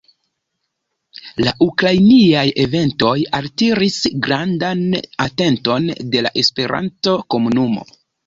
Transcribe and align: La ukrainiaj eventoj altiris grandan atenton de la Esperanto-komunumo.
La 1.47 1.51
ukrainiaj 1.65 2.45
eventoj 2.63 3.11
altiris 3.41 3.99
grandan 4.27 4.81
atenton 5.27 5.87
de 6.15 6.27
la 6.29 6.35
Esperanto-komunumo. 6.45 7.85